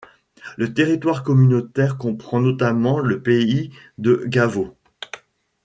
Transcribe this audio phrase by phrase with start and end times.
[0.57, 3.69] Le territoire communautaire comprend notamment le Pays
[3.99, 4.75] de Gavot.